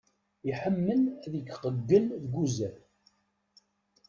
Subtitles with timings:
[0.51, 1.75] Iḥemmel ad iqeggel
[2.21, 2.77] deg uzal.